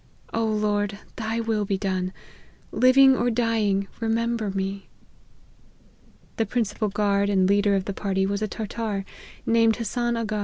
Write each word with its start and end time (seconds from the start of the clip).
O 0.33 0.43
Lord, 0.43 0.97
thy 1.15 1.39
will 1.39 1.63
be 1.63 1.77
done! 1.77 2.11
Living 2.71 3.15
or 3.15 3.29
dying, 3.29 3.87
remember 3.99 4.49
me!" 4.49 4.87
The 6.37 6.45
principal 6.47 6.89
guard 6.89 7.29
and 7.29 7.47
leader 7.47 7.75
of 7.75 7.85
the 7.85 7.93
party 7.93 8.25
was 8.25 8.41
a 8.41 8.47
Tartar, 8.47 9.05
named 9.45 9.75
Hassan 9.75 10.17
Aga. 10.17 10.39